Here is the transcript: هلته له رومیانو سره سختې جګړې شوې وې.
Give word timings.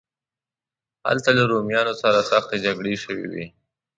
هلته 1.07 1.29
له 1.37 1.43
رومیانو 1.51 1.93
سره 2.01 2.27
سختې 2.31 2.57
جګړې 2.65 2.93
شوې 3.03 3.25
وې. 3.31 3.45